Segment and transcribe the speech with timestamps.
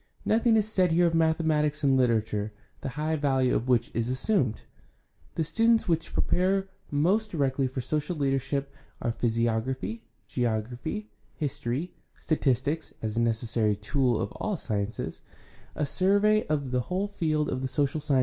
[0.25, 4.63] Nothing is said here of mathematics and literature, the high value of which is assumed.
[5.35, 12.91] The studies which pre pare most directly for social leadership are physiography, geography, history, statistics
[13.03, 15.21] (as a necessary tool of all the sciences),
[15.75, 18.19] a survey of the whole field of the social sciences.